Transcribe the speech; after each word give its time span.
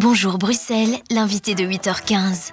Bonjour 0.00 0.38
Bruxelles, 0.38 0.94
l'invité 1.10 1.56
de 1.56 1.64
8h15. 1.64 2.52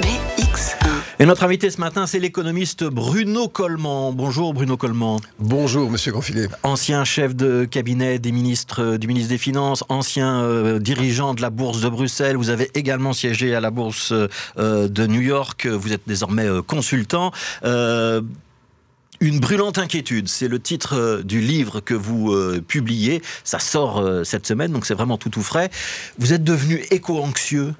BX1. 0.00 0.88
Et 1.18 1.26
notre 1.26 1.44
invité 1.44 1.68
ce 1.70 1.78
matin, 1.78 2.06
c'est 2.06 2.18
l'économiste 2.18 2.84
Bruno 2.84 3.46
Coleman. 3.46 4.14
Bonjour 4.14 4.54
Bruno 4.54 4.78
Coleman. 4.78 5.18
Bonjour 5.38 5.90
Monsieur 5.90 6.12
Granfilet. 6.12 6.48
Ancien 6.62 7.04
chef 7.04 7.36
de 7.36 7.66
cabinet 7.66 8.18
des 8.18 8.32
ministres, 8.32 8.96
du 8.96 9.06
ministre 9.06 9.28
des 9.28 9.36
Finances, 9.36 9.84
ancien 9.90 10.40
euh, 10.40 10.78
dirigeant 10.78 11.34
de 11.34 11.42
la 11.42 11.50
Bourse 11.50 11.82
de 11.82 11.90
Bruxelles. 11.90 12.38
Vous 12.38 12.48
avez 12.48 12.70
également 12.72 13.12
siégé 13.12 13.54
à 13.54 13.60
la 13.60 13.70
Bourse 13.70 14.14
euh, 14.14 14.88
de 14.88 15.06
New 15.06 15.20
York. 15.20 15.66
Vous 15.66 15.92
êtes 15.92 16.04
désormais 16.06 16.46
euh, 16.46 16.62
consultant. 16.62 17.32
Une 19.22 19.38
brûlante 19.38 19.76
inquiétude, 19.76 20.28
c'est 20.28 20.48
le 20.48 20.58
titre 20.58 20.96
euh, 20.96 21.22
du 21.22 21.42
livre 21.42 21.80
que 21.80 21.92
vous 21.92 22.32
euh, 22.32 22.64
publiez. 22.66 23.20
Ça 23.44 23.58
sort 23.58 23.98
euh, 23.98 24.24
cette 24.24 24.46
semaine, 24.46 24.72
donc 24.72 24.86
c'est 24.86 24.94
vraiment 24.94 25.18
tout 25.18 25.28
tout 25.28 25.42
frais. 25.42 25.68
Vous 26.18 26.32
êtes 26.32 26.42
devenu 26.42 26.76
éco-anxieux? 26.90 27.74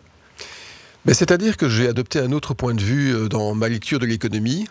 C'est-à-dire 1.14 1.56
que 1.56 1.68
j'ai 1.68 1.88
adopté 1.88 2.18
un 2.18 2.30
autre 2.32 2.52
point 2.52 2.74
de 2.74 2.82
vue 2.82 3.14
euh, 3.14 3.28
dans 3.28 3.54
ma 3.54 3.68
lecture 3.68 3.98
de 3.98 4.04
l'économie. 4.04 4.66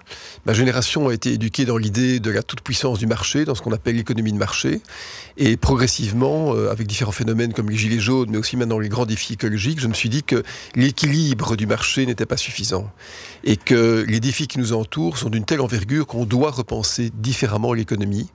Ma 0.45 0.53
génération 0.53 1.07
a 1.07 1.13
été 1.13 1.33
éduquée 1.33 1.65
dans 1.65 1.77
l'idée 1.77 2.19
de 2.19 2.29
la 2.29 2.43
toute-puissance 2.43 2.99
du 2.99 3.07
marché, 3.07 3.45
dans 3.45 3.55
ce 3.55 3.63
qu'on 3.63 3.71
appelle 3.71 3.95
l'économie 3.95 4.31
de 4.31 4.37
marché. 4.37 4.81
Et 5.37 5.57
progressivement, 5.57 6.53
euh, 6.53 6.69
avec 6.69 6.85
différents 6.85 7.11
phénomènes 7.11 7.53
comme 7.53 7.69
les 7.69 7.77
gilets 7.77 7.99
jaunes, 7.99 8.29
mais 8.29 8.37
aussi 8.37 8.57
maintenant 8.57 8.77
les 8.77 8.89
grands 8.89 9.07
défis 9.07 9.33
écologiques, 9.33 9.79
je 9.79 9.87
me 9.87 9.93
suis 9.95 10.09
dit 10.09 10.21
que 10.21 10.43
l'équilibre 10.75 11.55
du 11.55 11.65
marché 11.65 12.05
n'était 12.05 12.27
pas 12.27 12.37
suffisant. 12.37 12.91
Et 13.43 13.57
que 13.57 14.05
les 14.07 14.19
défis 14.19 14.47
qui 14.47 14.59
nous 14.59 14.73
entourent 14.73 15.17
sont 15.17 15.29
d'une 15.29 15.45
telle 15.45 15.61
envergure 15.61 16.05
qu'on 16.05 16.25
doit 16.25 16.51
repenser 16.51 17.11
différemment 17.11 17.73
l'économie, 17.73 18.29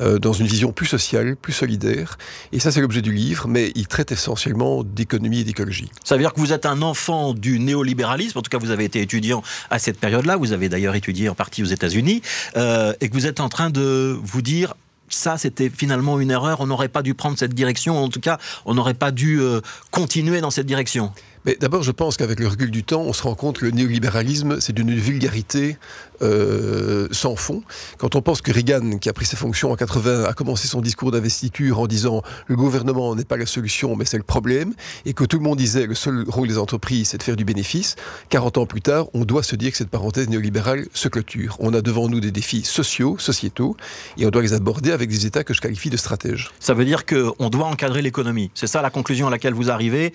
euh, 0.00 0.18
dans 0.18 0.32
une 0.32 0.48
vision 0.48 0.72
plus 0.72 0.86
sociale, 0.86 1.36
plus 1.36 1.52
solidaire. 1.52 2.18
Et 2.50 2.58
ça, 2.58 2.72
c'est 2.72 2.80
l'objet 2.80 3.02
du 3.02 3.12
livre, 3.12 3.46
mais 3.46 3.70
il 3.76 3.86
traite 3.86 4.10
essentiellement 4.10 4.82
d'économie 4.82 5.40
et 5.40 5.44
d'écologie. 5.44 5.90
Ça 6.02 6.16
veut 6.16 6.22
dire 6.22 6.32
que 6.32 6.40
vous 6.40 6.52
êtes 6.52 6.66
un 6.66 6.82
enfant 6.82 7.35
du 7.38 7.58
néolibéralisme. 7.58 8.38
En 8.38 8.42
tout 8.42 8.50
cas, 8.50 8.58
vous 8.58 8.70
avez 8.70 8.84
été 8.84 9.00
étudiant 9.00 9.42
à 9.70 9.78
cette 9.78 9.98
période-là. 9.98 10.36
Vous 10.36 10.52
avez 10.52 10.68
d'ailleurs 10.68 10.94
étudié 10.94 11.28
en 11.28 11.34
partie 11.34 11.62
aux 11.62 11.66
États-Unis. 11.66 12.22
Euh, 12.56 12.92
et 13.00 13.08
que 13.08 13.14
vous 13.14 13.26
êtes 13.26 13.40
en 13.40 13.48
train 13.48 13.70
de 13.70 14.18
vous 14.22 14.42
dire 14.42 14.74
ça, 15.08 15.38
c'était 15.38 15.70
finalement 15.70 16.18
une 16.20 16.30
erreur. 16.30 16.60
On 16.60 16.66
n'aurait 16.66 16.88
pas 16.88 17.02
dû 17.02 17.14
prendre 17.14 17.38
cette 17.38 17.54
direction. 17.54 18.02
En 18.02 18.08
tout 18.08 18.20
cas, 18.20 18.38
on 18.64 18.74
n'aurait 18.74 18.94
pas 18.94 19.12
dû 19.12 19.40
euh, 19.40 19.60
continuer 19.90 20.40
dans 20.40 20.50
cette 20.50 20.66
direction. 20.66 21.12
D'abord, 21.60 21.84
je 21.84 21.92
pense 21.92 22.16
qu'avec 22.16 22.40
le 22.40 22.48
recul 22.48 22.72
du 22.72 22.82
temps, 22.82 23.02
on 23.02 23.12
se 23.12 23.22
rend 23.22 23.36
compte 23.36 23.58
que 23.58 23.64
le 23.64 23.70
néolibéralisme, 23.70 24.60
c'est 24.60 24.72
d'une 24.72 24.92
vulgarité 24.92 25.76
euh, 26.22 27.06
sans 27.12 27.36
fond. 27.36 27.62
Quand 27.98 28.16
on 28.16 28.22
pense 28.22 28.40
que 28.40 28.50
Reagan, 28.50 28.98
qui 28.98 29.08
a 29.08 29.12
pris 29.12 29.26
ses 29.26 29.36
fonctions 29.36 29.70
en 29.70 29.76
80, 29.76 30.24
a 30.24 30.32
commencé 30.32 30.66
son 30.66 30.80
discours 30.80 31.12
d'investiture 31.12 31.78
en 31.78 31.86
disant 31.86 32.22
le 32.48 32.56
gouvernement 32.56 33.14
n'est 33.14 33.24
pas 33.24 33.36
la 33.36 33.46
solution, 33.46 33.94
mais 33.94 34.04
c'est 34.04 34.16
le 34.16 34.24
problème, 34.24 34.74
et 35.04 35.12
que 35.12 35.24
tout 35.24 35.36
le 35.36 35.44
monde 35.44 35.58
disait 35.58 35.86
le 35.86 35.94
seul 35.94 36.24
rôle 36.26 36.48
des 36.48 36.58
entreprises, 36.58 37.10
c'est 37.10 37.18
de 37.18 37.22
faire 37.22 37.36
du 37.36 37.44
bénéfice, 37.44 37.94
40 38.30 38.58
ans 38.58 38.66
plus 38.66 38.82
tard, 38.82 39.06
on 39.14 39.24
doit 39.24 39.44
se 39.44 39.54
dire 39.54 39.70
que 39.70 39.76
cette 39.76 39.90
parenthèse 39.90 40.28
néolibérale 40.28 40.86
se 40.94 41.08
clôture. 41.08 41.56
On 41.60 41.74
a 41.74 41.80
devant 41.80 42.08
nous 42.08 42.18
des 42.18 42.32
défis 42.32 42.62
sociaux, 42.62 43.18
sociétaux, 43.18 43.76
et 44.18 44.26
on 44.26 44.30
doit 44.30 44.42
les 44.42 44.52
aborder 44.52 44.90
avec 44.90 45.10
des 45.10 45.26
États 45.26 45.44
que 45.44 45.54
je 45.54 45.60
qualifie 45.60 45.90
de 45.90 45.96
stratèges. 45.96 46.50
Ça 46.58 46.74
veut 46.74 46.84
dire 46.84 47.06
qu'on 47.06 47.50
doit 47.50 47.66
encadrer 47.66 48.02
l'économie. 48.02 48.50
C'est 48.54 48.66
ça 48.66 48.82
la 48.82 48.90
conclusion 48.90 49.28
à 49.28 49.30
laquelle 49.30 49.54
vous 49.54 49.70
arrivez 49.70 50.12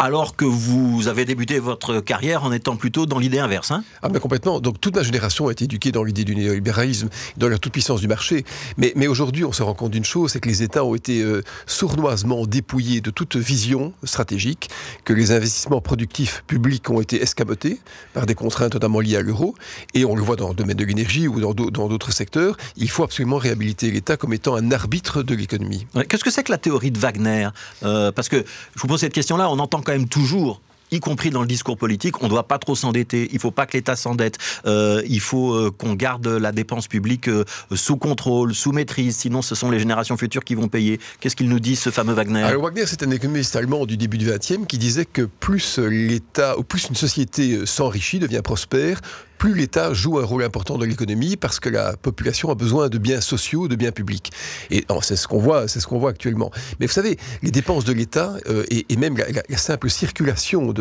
alors 0.00 0.34
que 0.34 0.46
vous 0.46 1.08
avez 1.08 1.26
débuté 1.26 1.58
votre 1.58 2.00
carrière 2.00 2.42
en 2.44 2.52
étant 2.52 2.76
plutôt 2.76 3.04
dans 3.04 3.18
l'idée 3.18 3.38
inverse. 3.38 3.70
Hein 3.70 3.84
ah 4.02 4.08
ben 4.08 4.18
complètement. 4.18 4.58
Donc 4.58 4.80
toute 4.80 4.96
ma 4.96 5.02
génération 5.02 5.48
a 5.48 5.52
été 5.52 5.64
éduquée 5.64 5.92
dans 5.92 6.02
l'idée 6.02 6.24
du 6.24 6.34
néolibéralisme, 6.34 7.10
dans 7.36 7.48
la 7.48 7.58
toute-puissance 7.58 8.00
du 8.00 8.08
marché. 8.08 8.46
Mais, 8.78 8.94
mais 8.96 9.08
aujourd'hui, 9.08 9.44
on 9.44 9.52
se 9.52 9.62
rend 9.62 9.74
compte 9.74 9.90
d'une 9.90 10.04
chose, 10.04 10.32
c'est 10.32 10.40
que 10.40 10.48
les 10.48 10.62
États 10.62 10.84
ont 10.84 10.94
été 10.94 11.20
euh, 11.20 11.42
sournoisement 11.66 12.46
dépouillés 12.46 13.02
de 13.02 13.10
toute 13.10 13.36
vision 13.36 13.92
stratégique, 14.02 14.70
que 15.04 15.12
les 15.12 15.32
investissements 15.32 15.82
productifs 15.82 16.44
publics 16.46 16.88
ont 16.88 17.02
été 17.02 17.20
escamotés 17.20 17.78
par 18.14 18.24
des 18.24 18.34
contraintes 18.34 18.72
notamment 18.72 19.00
liées 19.00 19.16
à 19.16 19.22
l'euro. 19.22 19.54
Et 19.92 20.06
on 20.06 20.16
le 20.16 20.22
voit 20.22 20.36
dans 20.36 20.48
le 20.48 20.54
domaine 20.54 20.78
de 20.78 20.84
l'énergie 20.84 21.28
ou 21.28 21.40
dans 21.40 21.88
d'autres 21.88 22.12
secteurs. 22.12 22.56
Il 22.78 22.88
faut 22.88 23.04
absolument 23.04 23.36
réhabiliter 23.36 23.90
l'État 23.90 24.16
comme 24.16 24.32
étant 24.32 24.56
un 24.56 24.72
arbitre 24.72 25.22
de 25.22 25.34
l'économie. 25.34 25.86
Qu'est-ce 26.08 26.24
que 26.24 26.30
c'est 26.30 26.42
que 26.42 26.52
la 26.52 26.58
théorie 26.58 26.90
de 26.90 26.98
Wagner? 26.98 27.48
Euh, 27.82 28.12
Parce 28.12 28.30
que 28.30 28.38
je 28.76 28.80
vous 28.80 28.88
pose 28.88 29.00
cette 29.00 29.12
question-là, 29.12 29.50
on 29.50 29.58
entend 29.58 29.82
même 29.90 30.08
toujours 30.08 30.60
y 30.90 31.00
compris 31.00 31.30
dans 31.30 31.42
le 31.42 31.46
discours 31.46 31.76
politique, 31.76 32.20
on 32.22 32.24
ne 32.24 32.30
doit 32.30 32.46
pas 32.46 32.58
trop 32.58 32.74
s'endetter, 32.74 33.28
il 33.30 33.34
ne 33.34 33.40
faut 33.40 33.50
pas 33.50 33.66
que 33.66 33.72
l'État 33.74 33.96
s'endette, 33.96 34.38
euh, 34.66 35.02
il 35.06 35.20
faut 35.20 35.54
euh, 35.54 35.70
qu'on 35.70 35.94
garde 35.94 36.26
la 36.26 36.52
dépense 36.52 36.88
publique 36.88 37.28
euh, 37.28 37.44
sous 37.74 37.96
contrôle, 37.96 38.54
sous 38.54 38.72
maîtrise, 38.72 39.16
sinon 39.16 39.42
ce 39.42 39.54
sont 39.54 39.70
les 39.70 39.78
générations 39.78 40.16
futures 40.16 40.44
qui 40.44 40.54
vont 40.54 40.68
payer. 40.68 41.00
Qu'est-ce 41.20 41.36
qu'il 41.36 41.48
nous 41.48 41.60
dit, 41.60 41.76
ce 41.76 41.90
fameux 41.90 42.14
Wagner? 42.14 42.42
Alors 42.42 42.62
Wagner, 42.62 42.86
c'est 42.86 43.02
un 43.02 43.10
économiste 43.10 43.56
allemand 43.56 43.86
du 43.86 43.96
début 43.96 44.18
du 44.18 44.30
XXe 44.30 44.66
qui 44.68 44.78
disait 44.78 45.04
que 45.04 45.22
plus 45.22 45.78
l'État, 45.78 46.58
ou 46.58 46.62
plus 46.62 46.88
une 46.88 46.96
société 46.96 47.66
s'enrichit, 47.66 48.18
devient 48.18 48.42
prospère, 48.42 49.00
plus 49.40 49.54
l'État 49.54 49.94
joue 49.94 50.18
un 50.18 50.24
rôle 50.24 50.44
important 50.44 50.76
dans 50.76 50.84
l'économie 50.84 51.38
parce 51.38 51.60
que 51.60 51.70
la 51.70 51.96
population 51.96 52.50
a 52.50 52.54
besoin 52.54 52.90
de 52.90 52.98
biens 52.98 53.22
sociaux, 53.22 53.68
de 53.68 53.74
biens 53.74 53.90
publics. 53.90 54.30
Et 54.70 54.84
c'est 55.00 55.16
ce 55.16 55.26
qu'on 55.26 55.38
voit, 55.38 55.66
c'est 55.66 55.80
ce 55.80 55.86
qu'on 55.86 55.98
voit 55.98 56.10
actuellement. 56.10 56.50
Mais 56.78 56.84
vous 56.84 56.92
savez, 56.92 57.16
les 57.42 57.50
dépenses 57.50 57.86
de 57.86 57.94
l'État 57.94 58.34
euh, 58.50 58.64
et, 58.68 58.96
même 58.98 59.16
la, 59.16 59.56
simple 59.56 59.88
circulation 59.88 60.74
de, 60.74 60.79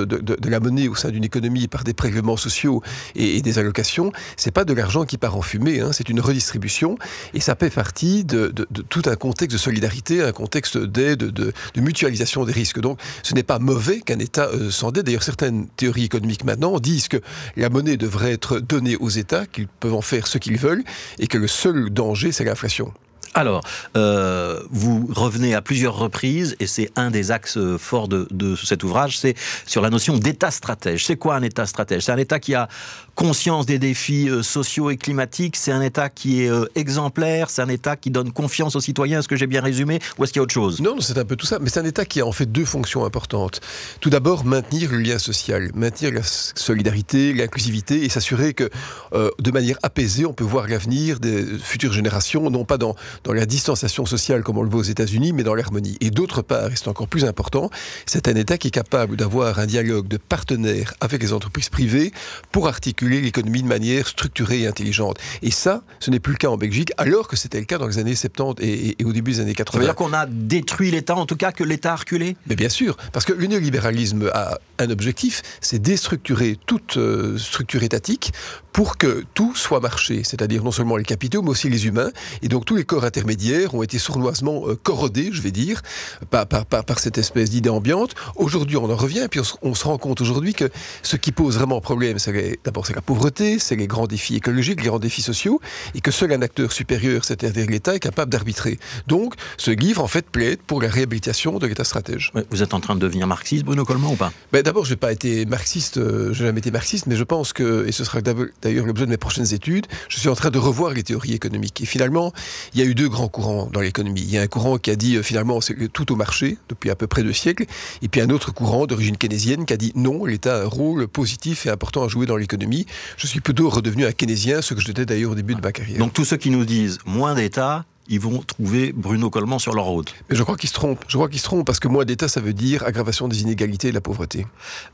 la 0.49 0.59
monnaie 0.59 0.87
au 0.87 0.95
sein 0.95 1.09
d'une 1.09 1.23
économie 1.23 1.67
par 1.67 1.83
des 1.83 1.93
prélèvements 1.93 2.37
sociaux 2.37 2.81
et, 3.15 3.41
des 3.41 3.57
allocations, 3.57 4.11
c'est 4.35 4.51
pas 4.51 4.65
de 4.65 4.73
l'argent 4.73 5.05
qui 5.05 5.17
part 5.17 5.37
en 5.37 5.41
fumée, 5.41 5.79
hein, 5.79 5.91
c'est 5.93 6.09
une 6.09 6.19
redistribution 6.19 6.97
et 7.33 7.39
ça 7.39 7.55
fait 7.55 7.69
partie 7.69 8.25
de, 8.25 8.53
tout 8.89 9.03
un 9.05 9.15
contexte 9.15 9.53
de 9.53 9.61
solidarité, 9.61 10.21
un 10.23 10.31
contexte 10.31 10.77
d'aide, 10.77 11.19
de, 11.19 11.53
mutualisation 11.77 12.43
des 12.43 12.51
risques. 12.51 12.79
Donc, 12.81 12.99
ce 13.23 13.33
n'est 13.33 13.43
pas 13.43 13.57
mauvais 13.59 14.01
qu'un 14.01 14.19
État 14.19 14.49
euh, 14.53 14.69
s'en 14.69 14.89
D'ailleurs, 14.91 15.23
certaines 15.23 15.67
théories 15.67 16.05
économiques 16.05 16.43
maintenant 16.43 16.79
disent 16.79 17.07
que 17.07 17.17
la 17.55 17.69
monnaie 17.69 17.97
devrait 17.97 18.31
être 18.33 18.59
donner 18.59 18.95
aux 18.95 19.09
États, 19.09 19.45
qu'ils 19.45 19.67
peuvent 19.67 19.93
en 19.93 20.01
faire 20.01 20.27
ce 20.27 20.37
qu'ils 20.37 20.57
veulent, 20.57 20.83
et 21.19 21.27
que 21.27 21.37
le 21.37 21.47
seul 21.47 21.89
danger, 21.89 22.31
c'est 22.31 22.43
l'inflation. 22.43 22.91
Alors, 23.33 23.61
euh, 23.95 24.61
vous 24.71 25.07
revenez 25.13 25.53
à 25.53 25.61
plusieurs 25.61 25.97
reprises, 25.97 26.55
et 26.59 26.67
c'est 26.67 26.91
un 26.95 27.11
des 27.11 27.31
axes 27.31 27.59
forts 27.77 28.07
de, 28.07 28.27
de 28.31 28.55
cet 28.55 28.83
ouvrage, 28.83 29.17
c'est 29.19 29.35
sur 29.65 29.81
la 29.81 29.89
notion 29.89 30.17
d'État 30.17 30.51
stratège. 30.51 31.05
C'est 31.05 31.15
quoi 31.15 31.35
un 31.35 31.43
État 31.43 31.65
stratège? 31.65 32.03
C'est 32.03 32.11
un 32.11 32.17
État 32.17 32.39
qui 32.39 32.55
a 32.55 32.67
conscience 33.15 33.65
des 33.65 33.79
défis 33.79 34.29
euh, 34.29 34.41
sociaux 34.43 34.89
et 34.89 34.97
climatiques, 34.97 35.57
c'est 35.57 35.71
un 35.71 35.81
État 35.81 36.09
qui 36.09 36.43
est 36.43 36.49
euh, 36.49 36.65
exemplaire, 36.75 37.49
c'est 37.49 37.61
un 37.61 37.69
État 37.69 37.95
qui 37.97 38.11
donne 38.11 38.31
confiance 38.31 38.75
aux 38.75 38.81
citoyens, 38.81 39.19
est-ce 39.19 39.27
que 39.27 39.35
j'ai 39.35 39.47
bien 39.47 39.61
résumé, 39.61 39.99
ou 40.17 40.23
est-ce 40.23 40.31
qu'il 40.31 40.39
y 40.39 40.41
a 40.41 40.43
autre 40.43 40.53
chose? 40.53 40.79
Non, 40.81 40.99
c'est 40.99 41.17
un 41.17 41.25
peu 41.25 41.35
tout 41.35 41.45
ça, 41.45 41.59
mais 41.59 41.69
c'est 41.69 41.79
un 41.79 41.85
État 41.85 42.05
qui 42.05 42.21
a 42.21 42.25
en 42.25 42.31
fait 42.31 42.45
deux 42.45 42.65
fonctions 42.65 43.05
importantes. 43.05 43.61
Tout 43.99 44.09
d'abord, 44.09 44.45
maintenir 44.45 44.91
le 44.91 44.99
lien 44.99 45.19
social, 45.19 45.69
maintenir 45.75 46.13
la 46.13 46.23
solidarité, 46.23 47.33
l'inclusivité, 47.33 48.05
et 48.05 48.09
s'assurer 48.09 48.53
que 48.53 48.69
de 49.11 49.51
manière 49.51 49.77
apaisée, 49.83 50.25
on 50.25 50.33
peut 50.33 50.43
voir 50.43 50.67
l'avenir 50.67 51.19
des 51.19 51.43
futures 51.59 51.93
générations, 51.93 52.49
non 52.49 52.65
pas 52.65 52.77
dans 52.77 52.95
dans 53.23 53.33
la 53.33 53.45
distanciation 53.45 54.05
sociale 54.05 54.43
comme 54.43 54.57
on 54.57 54.63
le 54.63 54.69
voit 54.69 54.79
aux 54.79 54.83
États-Unis, 54.83 55.33
mais 55.33 55.43
dans 55.43 55.55
l'harmonie. 55.55 55.97
Et 56.01 56.09
d'autre 56.09 56.41
part, 56.41 56.71
et 56.71 56.75
c'est 56.75 56.87
encore 56.87 57.07
plus 57.07 57.25
important, 57.25 57.69
c'est 58.05 58.27
un 58.27 58.35
État 58.35 58.57
qui 58.57 58.69
est 58.69 58.71
capable 58.71 59.15
d'avoir 59.15 59.59
un 59.59 59.65
dialogue 59.65 60.07
de 60.07 60.17
partenaires 60.17 60.93
avec 61.01 61.21
les 61.21 61.33
entreprises 61.33 61.69
privées 61.69 62.11
pour 62.51 62.67
articuler 62.67 63.21
l'économie 63.21 63.63
de 63.63 63.67
manière 63.67 64.07
structurée 64.07 64.61
et 64.61 64.67
intelligente. 64.67 65.17
Et 65.41 65.51
ça, 65.51 65.83
ce 65.99 66.11
n'est 66.11 66.19
plus 66.19 66.33
le 66.33 66.37
cas 66.37 66.49
en 66.49 66.57
Belgique, 66.57 66.91
alors 66.97 67.27
que 67.27 67.35
c'était 67.35 67.59
le 67.59 67.65
cas 67.65 67.77
dans 67.77 67.87
les 67.87 67.97
années 67.97 68.15
70 68.15 68.63
et, 68.63 68.95
au 69.03 69.13
début 69.13 69.31
des 69.31 69.39
années 69.39 69.55
80. 69.55 69.71
Ça 69.73 69.79
veut 69.79 69.85
dire 69.85 69.95
qu'on 69.95 70.13
a 70.13 70.25
détruit 70.25 70.91
l'État, 70.91 71.15
en 71.15 71.25
tout 71.25 71.35
cas 71.35 71.51
que 71.51 71.63
l'État 71.63 71.93
a 71.93 71.95
reculé? 71.95 72.35
Mais 72.47 72.55
bien 72.55 72.69
sûr, 72.69 72.97
parce 73.11 73.25
que 73.25 73.33
le 73.33 73.47
néolibéralisme 73.47 74.29
a 74.33 74.59
un 74.79 74.89
objectif, 74.89 75.41
c'est 75.61 75.79
déstructurer 75.79 76.57
toute 76.65 76.97
euh, 76.97 77.37
structure 77.37 77.83
étatique 77.83 78.33
pour 78.73 78.97
que 78.97 79.23
tout 79.33 79.55
soit 79.55 79.79
marché, 79.79 80.23
c'est-à-dire 80.23 80.63
non 80.63 80.71
seulement 80.71 80.97
les 80.97 81.03
capitaux, 81.03 81.41
mais 81.41 81.49
aussi 81.49 81.69
les 81.69 81.87
humains. 81.87 82.11
Et 82.41 82.47
donc 82.47 82.65
tous 82.65 82.75
les 82.75 82.83
corps 82.83 83.03
intermédiaires 83.03 83.73
ont 83.75 83.83
été 83.83 83.99
sournoisement 83.99 84.67
euh, 84.67 84.75
corrodés, 84.75 85.29
je 85.31 85.41
vais 85.41 85.51
dire, 85.51 85.81
par, 86.29 86.47
par, 86.47 86.65
par, 86.65 86.99
cette 86.99 87.17
espèce 87.17 87.49
d'idée 87.49 87.69
ambiante. 87.69 88.15
Aujourd'hui, 88.35 88.77
on 88.77 88.89
en 88.89 88.95
revient, 88.95 89.27
puis 89.29 89.41
on, 89.61 89.73
se 89.73 89.83
rend 89.85 89.97
compte 89.97 90.21
aujourd'hui 90.21 90.53
que 90.53 90.69
ce 91.03 91.15
qui 91.15 91.31
pose 91.31 91.57
vraiment 91.57 91.79
problème, 91.81 92.19
c'est 92.19 92.59
d'abord 92.63 92.85
c'est 92.85 92.95
la 92.95 93.01
pauvreté, 93.01 93.59
c'est 93.59 93.75
les 93.75 93.87
grands 93.87 94.07
défis 94.07 94.35
écologiques, 94.35 94.81
les 94.81 94.87
grands 94.87 94.99
défis 94.99 95.21
sociaux, 95.21 95.61
et 95.95 96.01
que 96.01 96.11
seul 96.11 96.31
un 96.33 96.41
acteur 96.41 96.71
supérieur, 96.71 97.23
c'est-à-dire 97.23 97.67
l'État, 97.69 97.95
est 97.95 97.99
capable 97.99 98.31
d'arbitrer. 98.31 98.79
Donc, 99.07 99.35
ce 99.57 99.71
livre, 99.71 100.03
en 100.03 100.07
fait, 100.07 100.29
plaide 100.29 100.59
pour 100.65 100.81
la 100.81 100.89
réhabilitation 100.89 101.57
de 101.57 101.67
l'État 101.67 101.83
stratège. 101.83 102.31
Vous 102.49 102.63
êtes 102.63 102.73
en 102.73 102.79
train 102.79 102.95
de 102.95 102.99
devenir 102.99 103.27
marxiste, 103.27 103.63
Bruno 103.63 103.85
Coleman, 103.85 104.13
ou 104.13 104.15
pas? 104.15 104.31
Ben, 104.51 104.61
D'abord, 104.61 104.85
je 104.85 104.91
n'ai 104.91 104.97
pas 104.97 105.11
été 105.11 105.45
marxiste, 105.45 105.97
euh, 105.97 106.33
je 106.33 106.41
n'ai 106.43 106.49
jamais 106.49 106.59
été 106.59 106.71
marxiste, 106.71 107.07
mais 107.07 107.15
je 107.15 107.23
pense 107.23 107.53
que, 107.53 107.87
et 107.87 107.91
ce 107.91 108.03
sera 108.03 108.21
d'ailleurs 108.69 108.85
l'objet 108.85 109.05
de 109.05 109.09
mes 109.09 109.17
prochaines 109.17 109.53
études, 109.53 109.87
je 110.09 110.19
suis 110.19 110.29
en 110.29 110.35
train 110.35 110.51
de 110.51 110.59
revoir 110.59 110.93
les 110.93 111.03
théories 111.03 111.33
économiques. 111.33 111.81
Et 111.81 111.85
finalement, 111.85 112.31
il 112.73 112.79
y 112.79 112.83
a 112.83 112.85
eu 112.85 112.93
deux 112.93 113.09
grands 113.09 113.27
courants 113.27 113.67
dans 113.73 113.81
l'économie. 113.81 114.21
Il 114.21 114.29
y 114.29 114.37
a 114.37 114.41
un 114.41 114.47
courant 114.47 114.77
qui 114.77 114.91
a 114.91 114.95
dit 114.95 115.15
euh, 115.15 115.23
finalement 115.23 115.59
c'est 115.59 115.91
tout 115.91 116.11
au 116.11 116.15
marché 116.15 116.57
depuis 116.69 116.89
à 116.91 116.95
peu 116.95 117.07
près 117.07 117.23
deux 117.23 117.33
siècles, 117.33 117.65
et 118.01 118.07
puis 118.07 118.21
un 118.21 118.29
autre 118.29 118.53
courant 118.53 118.85
d'origine 118.85 119.17
keynésienne 119.17 119.65
qui 119.65 119.73
a 119.73 119.77
dit 119.77 119.91
non, 119.95 120.25
l'État 120.25 120.57
a 120.57 120.61
un 120.63 120.67
rôle 120.67 121.07
positif 121.07 121.65
et 121.65 121.69
important 121.69 122.03
à 122.03 122.07
jouer 122.07 122.25
dans 122.27 122.37
l'économie. 122.37 122.85
Je 123.17 123.25
suis 123.25 123.41
plutôt 123.41 123.69
redevenu 123.69 124.05
un 124.05 124.11
keynésien, 124.11 124.61
ce 124.61 124.73
que 124.75 124.81
j'étais 124.81 125.05
d'ailleurs 125.05 125.31
au 125.31 125.35
début 125.35 125.55
de 125.55 125.61
ma 125.61 125.71
carrière. 125.71 125.97
Donc 125.97 126.13
tous 126.13 126.25
ceux 126.25 126.37
qui 126.37 126.51
nous 126.51 126.65
disent 126.65 126.99
moins 127.05 127.33
d'État, 127.33 127.85
ils 128.09 128.19
vont 128.19 128.39
trouver 128.41 128.91
Bruno 128.95 129.29
Coleman 129.29 129.59
sur 129.59 129.73
leur 129.73 129.85
route. 129.85 130.13
Mais 130.29 130.35
je 130.35 130.43
crois 130.43 130.57
qu'ils 130.57 130.69
se 130.69 130.73
trompent. 130.73 131.03
Je 131.07 131.15
crois 131.15 131.29
qu'ils 131.29 131.39
se 131.39 131.45
trompent 131.45 131.65
parce 131.65 131.79
que 131.79 131.87
moins 131.87 132.05
d'État, 132.05 132.27
ça 132.27 132.41
veut 132.41 132.53
dire 132.53 132.83
aggravation 132.83 133.27
des 133.27 133.41
inégalités 133.41 133.87
et 133.87 133.91
de 133.91 133.95
la 133.95 134.01
pauvreté. 134.01 134.47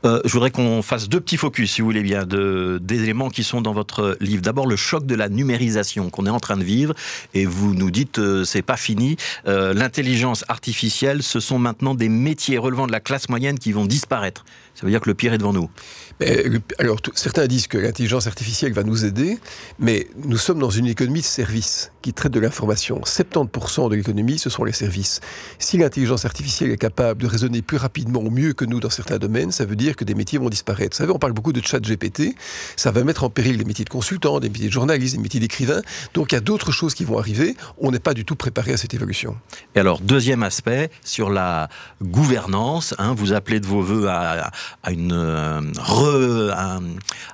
Euh, 0.04 0.20
je 0.24 0.32
voudrais 0.32 0.50
qu'on 0.50 0.82
fasse 0.82 1.08
deux 1.08 1.20
petits 1.20 1.36
focus, 1.36 1.72
si 1.72 1.80
vous 1.80 1.86
voulez 1.88 2.02
bien, 2.02 2.24
de, 2.26 2.78
des 2.82 3.02
éléments 3.02 3.30
qui 3.30 3.42
sont 3.42 3.60
dans 3.62 3.72
votre 3.72 4.16
livre. 4.20 4.42
D'abord, 4.42 4.66
le 4.66 4.76
choc 4.76 5.06
de 5.06 5.14
la 5.14 5.28
numérisation 5.28 6.10
qu'on 6.10 6.26
est 6.26 6.30
en 6.30 6.40
train 6.40 6.56
de 6.56 6.64
vivre, 6.64 6.94
et 7.34 7.46
vous 7.46 7.74
nous 7.74 7.90
dites 7.90 8.18
euh, 8.18 8.44
c'est 8.44 8.62
pas 8.62 8.76
fini. 8.76 9.16
Euh, 9.46 9.72
L'intelligence 9.74 10.44
artificielle, 10.48 11.22
ce 11.22 11.40
sont 11.40 11.58
maintenant 11.58 11.94
des 11.94 12.08
métiers 12.08 12.58
relevant 12.58 12.86
de 12.86 12.92
la 12.92 13.00
classe 13.00 13.28
moyenne 13.28 13.58
qui 13.58 13.72
vont 13.72 13.86
disparaître. 13.86 14.44
Ça 14.74 14.84
veut 14.84 14.90
dire 14.90 15.00
que 15.00 15.08
le 15.08 15.14
pire 15.14 15.32
est 15.32 15.38
devant 15.38 15.54
nous. 15.54 15.70
Mais, 16.20 16.42
le- 16.42 16.60
alors, 16.78 16.98
certains 17.14 17.46
disent 17.46 17.66
que 17.66 17.78
l'intelligence 17.78 18.26
artificielle 18.26 18.72
va 18.74 18.82
nous 18.82 19.04
aider, 19.06 19.38
mais 19.78 20.06
nous 20.24 20.36
sommes 20.36 20.58
dans 20.58 20.68
une 20.70 20.86
économie 20.86 21.20
de 21.20 21.24
services 21.26 21.92
qui 22.02 22.12
traite 22.12 22.32
de 22.32 22.40
l'information. 22.40 23.00
70% 23.06 23.90
de 23.90 23.96
l'économie, 23.96 24.38
ce 24.38 24.50
sont 24.50 24.64
les 24.64 24.72
services. 24.72 25.20
Si 25.58 25.78
l'intelligence 25.78 26.24
artificielle 26.24 26.70
est 26.70 26.76
capable 26.76 27.22
de 27.22 27.26
raisonner 27.26 27.62
plus 27.62 27.76
rapidement 27.76 28.20
ou 28.20 28.30
mieux 28.30 28.52
que 28.52 28.64
nous 28.64 28.80
dans 28.80 28.90
certains 28.90 29.18
domaines, 29.18 29.52
ça 29.52 29.64
veut 29.64 29.76
dire 29.76 29.96
que 29.96 30.04
des 30.04 30.14
métiers 30.14 30.38
vont 30.38 30.48
disparaître. 30.48 30.96
Vous 30.96 30.98
savez, 30.98 31.12
on 31.12 31.18
parle 31.18 31.32
beaucoup 31.32 31.52
de 31.52 31.60
chat 31.64 31.80
GPT, 31.80 32.34
ça 32.76 32.90
va 32.90 33.04
mettre 33.04 33.24
en 33.24 33.30
péril 33.30 33.58
des 33.58 33.64
métiers 33.64 33.84
de 33.84 33.90
consultants, 33.90 34.40
des 34.40 34.48
métiers 34.48 34.68
de 34.68 34.72
journalistes, 34.72 35.16
des 35.16 35.22
métiers 35.22 35.40
d'écrivains. 35.40 35.82
Donc 36.14 36.32
il 36.32 36.34
y 36.34 36.38
a 36.38 36.40
d'autres 36.40 36.72
choses 36.72 36.94
qui 36.94 37.04
vont 37.04 37.18
arriver. 37.18 37.56
On 37.78 37.90
n'est 37.90 37.98
pas 37.98 38.14
du 38.14 38.24
tout 38.24 38.36
préparé 38.36 38.72
à 38.72 38.76
cette 38.76 38.94
évolution. 38.94 39.36
Et 39.74 39.80
alors, 39.80 40.00
deuxième 40.00 40.42
aspect, 40.42 40.90
sur 41.04 41.30
la 41.30 41.68
gouvernance, 42.02 42.94
hein, 42.98 43.14
vous 43.14 43.32
appelez 43.32 43.60
de 43.60 43.66
vos 43.66 43.82
voeux 43.82 44.08
à, 44.08 44.50
une, 44.90 45.12
euh, 45.12 45.60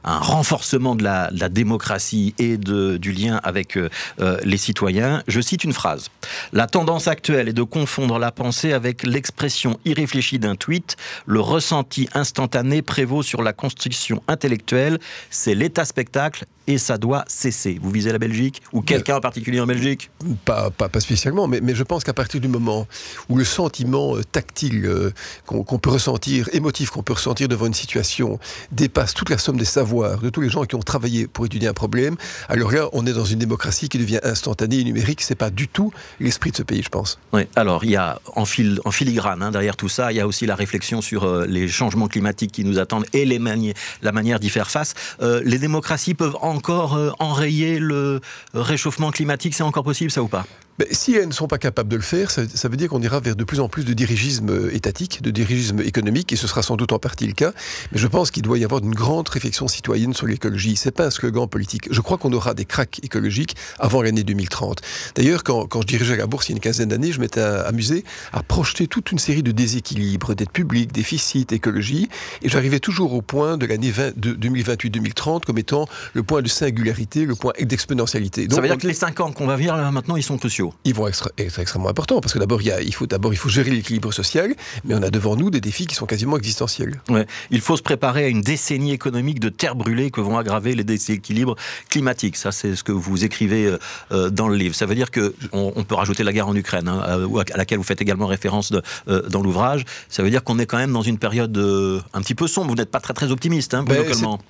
un, 0.04 0.18
renforcement 0.18 0.94
de 0.94 1.04
la, 1.04 1.30
démocratie 1.48 2.34
et 2.38 2.56
du 2.56 3.12
lien 3.12 3.40
avec 3.42 3.76
euh, 3.76 3.90
euh, 4.20 4.38
les 4.44 4.56
citoyens. 4.56 5.22
Je 5.26 5.40
cite 5.40 5.61
une 5.64 5.72
phrase. 5.72 6.10
La 6.52 6.66
tendance 6.66 7.08
actuelle 7.08 7.48
est 7.48 7.52
de 7.52 7.62
confondre 7.62 8.18
la 8.18 8.32
pensée 8.32 8.72
avec 8.72 9.02
l'expression 9.02 9.78
irréfléchie 9.84 10.38
d'un 10.38 10.56
tweet. 10.56 10.96
Le 11.26 11.40
ressenti 11.40 12.08
instantané 12.14 12.82
prévaut 12.82 13.22
sur 13.22 13.42
la 13.42 13.52
construction 13.52 14.22
intellectuelle. 14.28 14.98
C'est 15.30 15.54
l'état 15.54 15.84
spectacle 15.84 16.46
et 16.66 16.78
ça 16.78 16.98
doit 16.98 17.24
cesser. 17.28 17.78
Vous 17.82 17.90
visez 17.90 18.12
la 18.12 18.18
Belgique 18.18 18.62
ou 18.72 18.82
quelqu'un 18.82 19.16
en 19.16 19.20
particulier 19.20 19.60
en 19.60 19.66
Belgique 19.66 20.10
Pas, 20.44 20.70
pas, 20.70 20.88
pas 20.88 21.00
spécialement, 21.00 21.48
mais, 21.48 21.60
mais 21.60 21.74
je 21.74 21.82
pense 21.82 22.04
qu'à 22.04 22.14
partir 22.14 22.40
du 22.40 22.48
moment 22.48 22.86
où 23.28 23.36
le 23.36 23.44
sentiment 23.44 24.16
euh, 24.16 24.22
tactile 24.22 24.84
euh, 24.86 25.10
qu'on 25.46 25.78
peut 25.78 25.90
ressentir, 25.90 26.48
émotif 26.52 26.90
qu'on 26.90 27.02
peut 27.02 27.12
ressentir 27.14 27.48
devant 27.48 27.66
une 27.66 27.74
situation, 27.74 28.38
dépasse 28.70 29.14
toute 29.14 29.30
la 29.30 29.38
somme 29.38 29.56
des 29.56 29.64
savoirs 29.64 30.18
de 30.20 30.30
tous 30.30 30.40
les 30.40 30.48
gens 30.48 30.64
qui 30.64 30.74
ont 30.74 30.80
travaillé 30.80 31.26
pour 31.26 31.46
étudier 31.46 31.68
un 31.68 31.74
problème, 31.74 32.16
alors 32.48 32.72
là, 32.72 32.88
on 32.92 33.06
est 33.06 33.12
dans 33.12 33.24
une 33.24 33.38
démocratie 33.38 33.88
qui 33.88 33.98
devient 33.98 34.20
instantanée 34.22 34.78
et 34.78 34.84
numérique. 34.84 35.20
C'est 35.22 35.34
pas 35.34 35.50
du 35.50 35.68
tout 35.68 35.92
l'esprit 36.20 36.50
de 36.50 36.56
ce 36.56 36.62
pays, 36.62 36.82
je 36.82 36.88
pense. 36.88 37.18
Oui, 37.32 37.42
alors 37.56 37.84
il 37.84 37.90
y 37.90 37.96
a 37.96 38.20
en, 38.36 38.44
fil, 38.44 38.80
en 38.84 38.90
filigrane 38.90 39.42
hein, 39.42 39.50
derrière 39.50 39.76
tout 39.76 39.88
ça, 39.88 40.12
il 40.12 40.16
y 40.16 40.20
a 40.20 40.26
aussi 40.26 40.46
la 40.46 40.54
réflexion 40.54 41.00
sur 41.02 41.24
euh, 41.24 41.46
les 41.46 41.68
changements 41.68 42.08
climatiques 42.08 42.52
qui 42.52 42.64
nous 42.64 42.78
attendent 42.78 43.06
et 43.12 43.24
les 43.24 43.38
mani- 43.38 43.74
la 44.02 44.12
manière 44.12 44.38
d'y 44.40 44.48
faire 44.50 44.70
face. 44.70 44.94
Euh, 45.20 45.40
les 45.44 45.58
démocraties 45.58 46.14
peuvent 46.14 46.36
encore 46.52 46.94
euh, 46.94 47.10
enrayer 47.18 47.78
le 47.78 48.20
réchauffement 48.54 49.10
climatique, 49.10 49.54
c'est 49.54 49.62
encore 49.62 49.84
possible 49.84 50.10
ça 50.10 50.22
ou 50.22 50.28
pas? 50.28 50.44
Mais 50.82 50.94
si 50.94 51.14
elles 51.14 51.28
ne 51.28 51.32
sont 51.32 51.46
pas 51.46 51.58
capables 51.58 51.88
de 51.88 51.96
le 51.96 52.02
faire, 52.02 52.30
ça, 52.30 52.42
ça 52.52 52.68
veut 52.68 52.76
dire 52.76 52.88
qu'on 52.88 53.00
ira 53.00 53.20
vers 53.20 53.36
de 53.36 53.44
plus 53.44 53.60
en 53.60 53.68
plus 53.68 53.84
de 53.84 53.92
dirigisme 53.92 54.50
euh, 54.50 54.74
étatique, 54.74 55.22
de 55.22 55.30
dirigisme 55.30 55.80
économique, 55.80 56.32
et 56.32 56.36
ce 56.36 56.48
sera 56.48 56.62
sans 56.62 56.76
doute 56.76 56.92
en 56.92 56.98
partie 56.98 57.26
le 57.26 57.34
cas. 57.34 57.52
Mais 57.92 57.98
je 57.98 58.06
pense 58.08 58.30
qu'il 58.32 58.42
doit 58.42 58.58
y 58.58 58.64
avoir 58.64 58.82
une 58.82 58.94
grande 58.94 59.28
réflexion 59.28 59.68
citoyenne 59.68 60.12
sur 60.12 60.26
l'écologie. 60.26 60.74
C'est 60.76 60.90
pas 60.90 61.06
un 61.06 61.10
slogan 61.10 61.48
politique. 61.48 61.88
Je 61.90 62.00
crois 62.00 62.18
qu'on 62.18 62.32
aura 62.32 62.54
des 62.54 62.64
cracks 62.64 62.98
écologiques 63.04 63.54
avant 63.78 64.02
l'année 64.02 64.24
2030. 64.24 64.80
D'ailleurs, 65.14 65.44
quand, 65.44 65.66
quand 65.66 65.82
je 65.82 65.86
dirigeais 65.86 66.16
la 66.16 66.26
bourse 66.26 66.48
il 66.48 66.52
y 66.52 66.54
a 66.54 66.56
une 66.56 66.60
quinzaine 66.60 66.88
d'années, 66.88 67.12
je 67.12 67.20
m'étais 67.20 67.40
amusé 67.40 68.04
à 68.32 68.42
projeter 68.42 68.88
toute 68.88 69.12
une 69.12 69.20
série 69.20 69.44
de 69.44 69.52
déséquilibres, 69.52 70.34
dettes 70.34 70.50
publiques, 70.50 70.92
déficits, 70.92 71.46
écologie, 71.52 72.08
et 72.42 72.48
j'arrivais 72.48 72.80
toujours 72.80 73.14
au 73.14 73.22
point 73.22 73.56
de 73.56 73.66
l'année 73.66 73.92
20 73.92 74.18
de 74.18 74.34
2028-2030 74.34 75.44
comme 75.44 75.58
étant 75.58 75.86
le 76.14 76.24
point 76.24 76.42
de 76.42 76.48
singularité, 76.48 77.24
le 77.24 77.36
point 77.36 77.52
d'exponentialité. 77.60 78.48
Ça 78.50 78.60
veut 78.60 78.66
dire 78.66 78.78
que 78.78 78.86
les 78.86 78.94
5 78.94 79.20
ans 79.20 79.32
qu'on 79.32 79.46
va 79.46 79.56
vivre 79.56 79.76
là 79.76 79.90
maintenant, 79.92 80.16
ils 80.16 80.22
sont 80.22 80.38
cruciaux. 80.38 80.71
Ils 80.84 80.94
vont 80.94 81.08
être 81.08 81.30
extrêmement 81.38 81.88
importants 81.88 82.20
parce 82.20 82.32
que 82.32 82.38
d'abord 82.38 82.60
il, 82.62 82.94
faut 82.94 83.06
d'abord 83.06 83.32
il 83.32 83.36
faut 83.36 83.48
gérer 83.48 83.70
l'équilibre 83.70 84.12
social, 84.12 84.54
mais 84.84 84.94
on 84.94 85.02
a 85.02 85.10
devant 85.10 85.36
nous 85.36 85.50
des 85.50 85.60
défis 85.60 85.86
qui 85.86 85.94
sont 85.94 86.06
quasiment 86.06 86.36
existentiels. 86.36 87.00
Ouais. 87.08 87.26
Il 87.50 87.60
faut 87.60 87.76
se 87.76 87.82
préparer 87.82 88.24
à 88.24 88.28
une 88.28 88.42
décennie 88.42 88.92
économique 88.92 89.40
de 89.40 89.48
terre 89.48 89.74
brûlée 89.74 90.10
que 90.10 90.20
vont 90.20 90.38
aggraver 90.38 90.74
les 90.74 90.84
déséquilibres 90.84 91.56
climatiques. 91.88 92.36
Ça, 92.36 92.52
c'est 92.52 92.76
ce 92.76 92.84
que 92.84 92.92
vous 92.92 93.24
écrivez 93.24 93.66
euh, 93.66 93.78
euh, 94.12 94.30
dans 94.30 94.48
le 94.48 94.56
livre. 94.56 94.74
Ça 94.74 94.86
veut 94.86 94.94
dire 94.94 95.10
que 95.10 95.34
on, 95.52 95.72
on 95.76 95.84
peut 95.84 95.94
rajouter 95.94 96.22
la 96.24 96.32
guerre 96.32 96.48
en 96.48 96.56
Ukraine, 96.56 96.88
hein, 96.88 97.02
euh, 97.08 97.38
à 97.38 97.54
à 97.54 97.56
laquelle 97.56 97.78
vous 97.78 97.84
faites 97.84 98.00
également 98.00 98.26
référence 98.26 98.72
de- 98.72 98.82
euh, 99.08 99.28
dans 99.28 99.42
l'ouvrage. 99.42 99.84
Ça 100.08 100.22
veut 100.22 100.30
dire 100.30 100.42
qu'on 100.44 100.58
est 100.58 100.66
quand 100.66 100.78
même 100.78 100.92
dans 100.92 101.02
une 101.02 101.18
période 101.18 101.56
euh, 101.58 102.00
un 102.14 102.20
petit 102.22 102.34
peu 102.34 102.46
sombre. 102.46 102.68
Vous 102.70 102.76
n'êtes 102.76 102.90
pas 102.90 103.00
très 103.00 103.12
très 103.14 103.30
optimiste, 103.30 103.74
hein, 103.74 103.82
Ben, 103.82 104.04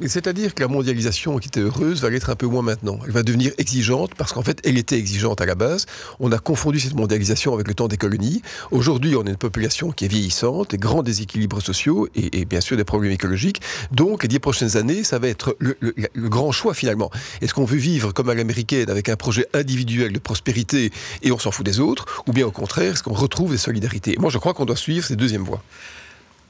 C'est-à-dire 0.07 0.55
que 0.55 0.63
la 0.63 0.69
mondialisation 0.69 1.39
qui 1.39 1.49
était 1.49 1.61
heureuse 1.61 2.01
va 2.03 2.11
l'être 2.11 2.31
un 2.31 2.37
peu 2.37 2.47
moins 2.47 2.63
maintenant. 2.63 2.99
Elle 3.07 3.13
va 3.13 3.23
devenir 3.23 3.53
exigeante 3.59 4.13
parce 4.17 4.33
qu'en 4.33 4.43
fait 4.43 4.61
elle 4.65 4.79
était 4.79 4.99
exigeante 4.99 5.41
à 5.41 5.47
la 5.47 5.55
base. 5.55 5.87
On 6.21 6.33
a 6.33 6.39
confondu 6.39 6.81
cette 6.81 6.95
mondialisation 6.95 7.55
avec 7.55 7.69
le 7.69 7.75
temps 7.75 7.89
des 7.89 7.97
colonies. 7.97 8.43
Aujourd'hui 8.71 9.17
on 9.17 9.23
a 9.27 9.31
une 9.31 9.37
population 9.37 9.93
qui 9.93 10.05
est 10.05 10.09
vieillissante, 10.09 10.71
des 10.71 10.79
grands 10.79 11.03
déséquilibres 11.03 11.63
sociaux 11.63 12.09
et, 12.15 12.45
bien 12.45 12.61
sûr 12.61 12.77
des 12.77 12.85
problèmes 12.85 13.13
écologiques. 13.13 13.61
Donc 13.91 14.23
les 14.23 14.29
dix 14.29 14.39
prochaines 14.39 14.77
années 14.77 15.05
ça 15.05 15.19
va 15.19 15.29
être 15.29 15.57
le 15.59 16.29
grand 16.29 16.53
choix 16.53 16.75
finalement. 16.75 17.11
Est-ce 17.41 17.55
qu'on 17.55 17.65
veut 17.65 17.79
vivre 17.79 18.13
comme 18.13 18.29
à 18.29 18.35
l'américaine 18.35 18.91
avec 18.91 19.09
un 19.09 19.17
projet 19.17 19.47
individuel 19.55 20.13
de 20.13 20.19
prospérité 20.19 20.93
et 21.23 21.33
on 21.33 21.39
s'en 21.39 21.51
fout 21.51 21.65
des 21.65 21.81
autres 21.81 22.25
ou 22.27 22.33
bien 22.33 22.47
au 22.47 22.51
contraire 22.51 22.93
est-ce 22.93 23.03
qu'on 23.03 23.13
retrouve 23.13 23.53
des 23.53 23.59
solidarités? 23.59 24.17
Moi 24.19 24.31
je 24.31 24.39
crois 24.39 24.55
qu'on 24.55 24.65
doit 24.65 24.77
suivre 24.77 25.07
ces 25.07 25.17
deuxièmes 25.17 25.45
voies. 25.45 25.63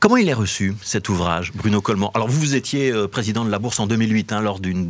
Comment 0.02 0.16
il 0.16 0.28
est 0.28 0.34
reçu, 0.34 0.74
cet 0.82 1.08
ouvrage, 1.08 1.52
Bruno 1.54 1.80
Coleman 1.80 2.10
Alors, 2.14 2.26
vous, 2.26 2.40
vous 2.40 2.54
étiez 2.56 2.90
euh, 2.90 3.06
président 3.06 3.44
de 3.44 3.50
la 3.52 3.60
Bourse 3.60 3.78
en 3.78 3.86
2008, 3.86 4.32
hein, 4.32 4.40
lors 4.40 4.58
d'une 4.58 4.88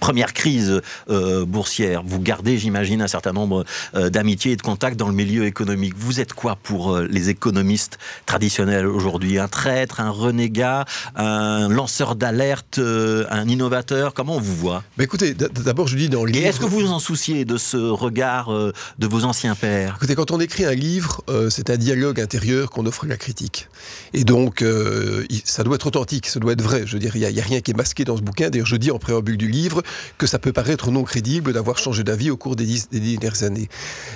première 0.00 0.32
crise 0.32 0.80
euh, 1.10 1.44
boursière. 1.44 2.02
Vous 2.02 2.18
gardez, 2.18 2.56
j'imagine, 2.56 3.02
un 3.02 3.08
certain 3.08 3.34
nombre 3.34 3.66
euh, 3.94 4.08
d'amitiés 4.08 4.52
et 4.52 4.56
de 4.56 4.62
contacts 4.62 4.96
dans 4.96 5.08
le 5.08 5.12
milieu 5.12 5.44
économique. 5.44 5.92
Vous 5.98 6.18
êtes 6.18 6.32
quoi 6.32 6.56
pour 6.56 6.94
euh, 6.94 7.06
les 7.10 7.28
économistes 7.28 7.98
traditionnels 8.24 8.86
aujourd'hui? 8.86 9.38
Un 9.38 9.48
traître, 9.48 10.00
un 10.00 10.08
renégat, 10.08 10.86
un 11.14 11.68
lanceur 11.68 12.16
d'alerte, 12.16 12.78
un 12.78 13.46
innovateur? 13.46 14.14
Comment 14.14 14.36
on 14.36 14.40
vous 14.40 14.56
voit? 14.56 14.82
Ben 14.96 15.04
écoutez, 15.04 15.34
d'abord 15.34 15.88
je 15.88 15.96
dis 15.98 16.08
dans 16.08 16.24
le 16.24 16.30
Et 16.30 16.36
livre... 16.36 16.46
est-ce 16.46 16.58
que 16.58 16.64
vous 16.64 16.80
vous 16.80 16.90
en 16.90 17.00
souciez 17.00 17.44
de 17.44 17.58
ce 17.58 17.76
regard 17.76 18.48
de 18.48 19.06
vos 19.06 19.24
anciens 19.24 19.54
pères 19.54 19.96
Écoutez, 19.96 20.14
quand 20.14 20.30
on 20.30 20.40
écrit 20.40 20.64
un 20.64 20.74
livre, 20.74 21.22
c'est 21.50 21.68
un 21.68 21.76
dialogue 21.76 22.18
intérieur 22.18 22.70
qu'on 22.70 22.86
offre 22.86 23.04
à 23.04 23.08
la 23.08 23.18
critique. 23.18 23.68
Et 24.12 24.24
donc, 24.24 24.62
euh, 24.62 25.24
ça 25.44 25.64
doit 25.64 25.76
être 25.76 25.86
authentique, 25.86 26.26
ça 26.26 26.40
doit 26.40 26.52
être 26.52 26.62
vrai. 26.62 26.86
Je 26.86 26.94
veux 26.94 26.98
dire, 26.98 27.16
il 27.16 27.20
n'y 27.20 27.40
a, 27.40 27.44
rien 27.44 27.60
qui 27.60 27.70
est 27.70 27.76
masqué 27.76 28.04
dans 28.04 28.16
ce 28.16 28.22
bouquin. 28.22 28.50
D'ailleurs, 28.50 28.66
je 28.66 28.76
dis 28.76 28.90
en 28.90 28.98
préambule 28.98 29.36
du 29.36 29.48
livre 29.48 29.82
que 30.18 30.26
ça 30.26 30.38
peut 30.38 30.52
paraître 30.52 30.90
non 30.90 31.04
crédible 31.04 31.52
d'avoir 31.52 31.78
changé 31.78 32.04
d'avis 32.04 32.30
au 32.30 32.36
cours 32.36 32.56
des 32.56 32.64
dix, 32.64 32.88
dernières 32.90 33.42
années. 33.42 33.68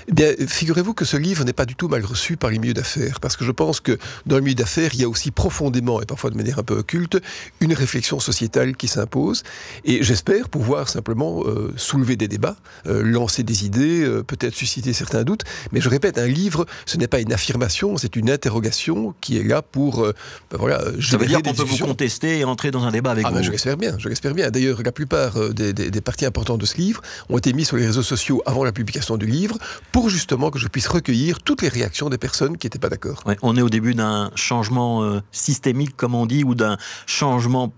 Eh 0.09 0.13
bien, 0.13 0.33
figurez-vous 0.47 0.95
que 0.95 1.05
ce 1.05 1.17
livre 1.17 1.45
n'est 1.45 1.53
pas 1.53 1.67
du 1.67 1.75
tout 1.75 1.89
mal 1.89 2.05
reçu 2.05 2.37
par 2.37 2.51
les 2.51 2.59
milieux 2.59 2.75
d'affaires. 2.75 3.21
Parce 3.21 3.37
que 3.37 3.45
je 3.45 3.53
pense 3.53 3.81
que 3.81 3.99
dans 4.27 4.37
le 4.37 4.43
milieu 4.43 4.55
d'affaires, 4.55 4.91
il 4.95 5.01
y 5.01 5.05
a 5.05 5.09
aussi 5.09 5.31
profondément, 5.31 6.01
et 6.01 6.07
parfois 6.07 6.31
de 6.31 6.37
manière 6.37 6.59
un 6.59 6.65
peu 6.65 6.75
occulte, 6.75 7.19
une 7.61 7.75
réflexion 7.75 8.21
sociétale 8.21 8.77
qui 8.77 8.89
s'impose. 8.89 9.43
Et 9.85 10.03
j'espère 10.03 10.49
pouvoir 10.49 10.89
simplement 10.89 11.43
euh, 11.45 11.73
soulever 11.77 12.17
des 12.17 12.29
débats, 12.29 12.57
euh, 12.87 13.03
lancer 13.03 13.43
des 13.43 13.65
idées, 13.65 14.07
peut-être 14.27 14.55
susciter 14.55 14.93
certains 14.93 15.25
doutes. 15.25 15.43
Mais 15.73 15.81
je 15.81 15.89
répète, 15.89 16.19
un 16.19 16.27
livre, 16.27 16.67
ce 16.87 16.97
n'est 16.97 17.09
pas 17.09 17.21
une 17.21 17.33
affirmation, 17.33 17.97
c'est 17.97 18.17
une 18.17 18.31
interrogation 18.31 19.15
qui 19.21 19.39
est 19.39 19.43
là 19.43 19.63
pour, 19.63 19.80
euh, 20.05 20.13
ben 20.51 20.59
voilà, 20.59 20.81
Ça 21.01 21.17
veut 21.17 21.27
dire 21.27 21.43
qu'on 21.43 21.55
peut 21.55 21.63
vous 21.63 21.79
contester 21.79 22.39
et 22.39 22.45
entrer 22.45 22.71
dans 22.71 22.85
un 22.85 22.91
débat 22.91 23.11
avec 23.13 23.25
Ah 23.27 23.31
ben, 23.31 23.39
vous 23.39 23.45
je 23.45 23.51
l'espère 23.51 23.77
bien, 23.77 23.95
je 23.99 24.09
l'espère 24.09 24.35
bien. 24.35 24.51
D'ailleurs, 24.51 24.83
la 24.85 24.93
plupart 24.93 25.37
euh, 25.37 25.51
des, 25.53 25.73
des- 25.73 25.91
des 25.91 26.01
parties 26.01 26.27
importantes 26.27 26.61
de 26.61 26.67
ce 26.67 26.77
livre 26.77 27.01
ont 27.29 27.39
été 27.39 27.53
mis 27.53 27.65
sur 27.65 27.77
les 27.77 27.87
réseaux 27.87 28.03
sociaux 28.03 28.43
avant 28.47 28.65
la 28.65 28.73
publication 28.73 29.17
du 29.17 29.27
livre 29.27 29.57
pour 29.93 30.09
justement 30.11 30.51
que 30.51 30.59
je 30.59 30.69
puisse 30.69 30.87
recueillir 30.89 31.43
toutes 31.43 31.63
les 31.63 31.69
réactions 31.69 32.09
des 32.11 32.19
personnes 32.19 32.57
qui 32.59 32.67
n'étaient 32.67 32.79
pas 32.79 32.89
d'accord. 32.91 33.23
Ouais, 33.27 33.37
on 33.43 33.57
est 33.57 33.63
au 33.63 33.71
début 33.71 33.95
d'un 33.95 34.31
changement 34.35 35.03
euh, 35.03 35.21
systémique, 35.33 35.97
comme 35.97 36.15
on 36.15 36.27
dit, 36.27 36.45
ou 36.45 36.55
d'un 36.55 36.77
changement, 37.07 37.73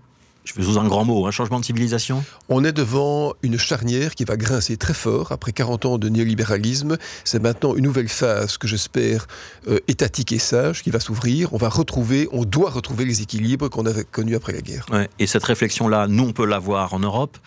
je 0.45 0.53
vais 0.55 0.77
un 0.77 0.87
grand 0.87 1.05
mot, 1.05 1.25
un 1.25 1.31
changement 1.31 1.59
de 1.59 1.65
civilisation 1.65 2.23
On 2.49 2.63
est 2.63 2.73
devant 2.73 3.33
une 3.43 3.57
charnière 3.57 4.13
qui 4.15 4.25
va 4.25 4.35
grincer 4.35 4.77
très 4.77 4.93
fort 4.93 5.31
après 5.31 5.53
40 5.53 5.85
ans 5.85 5.97
de 5.97 6.09
néolibéralisme. 6.09 6.97
C'est 7.23 7.41
maintenant 7.41 7.75
une 7.75 7.83
nouvelle 7.83 8.09
phase 8.09 8.57
que 8.57 8.67
j'espère 8.67 9.27
euh, 9.67 9.79
étatique 9.87 10.31
et 10.31 10.39
sage 10.39 10.83
qui 10.83 10.89
va 10.89 10.99
s'ouvrir. 10.99 11.53
On 11.53 11.57
va 11.57 11.69
retrouver, 11.69 12.27
on 12.31 12.43
doit 12.43 12.71
retrouver 12.71 13.05
les 13.05 13.21
équilibres 13.21 13.69
qu'on 13.69 13.85
avait 13.85 14.03
connus 14.03 14.35
après 14.35 14.53
la 14.53 14.61
guerre. 14.61 14.85
Ouais, 14.91 15.09
Et 15.19 15.27
cette 15.27 15.43
réflexion-là, 15.43 16.07
nous, 16.07 16.25
on 16.25 16.33
peut 16.33 16.45
l'avoir 16.45 16.93
en 16.93 16.99
Europe. 16.99 17.37